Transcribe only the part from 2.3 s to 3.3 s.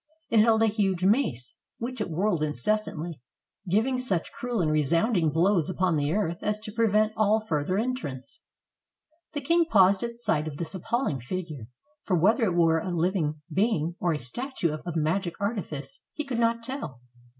incessantly,